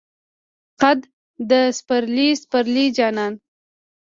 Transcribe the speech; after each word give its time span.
قد 0.81 0.99
د 1.49 1.51
سپرلی، 1.77 2.27
سپرلی 2.43 2.85
جانان 2.97 3.33